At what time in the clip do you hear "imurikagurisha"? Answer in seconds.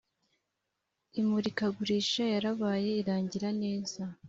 1.19-2.23